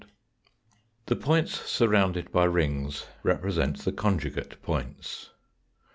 [1.05, 5.29] The points surrounded by rings represent the conjugate points.